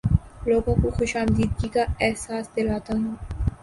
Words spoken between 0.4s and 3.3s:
لوگوں کو خوش آمدیدگی کا احساس دلاتا ہوں